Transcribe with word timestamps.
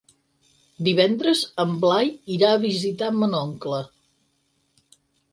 Divendres 0.85 1.41
en 1.63 1.75
Blai 1.83 2.09
irà 2.35 2.49
a 2.53 2.61
visitar 2.63 3.09
mon 3.19 3.35
oncle. 3.41 3.83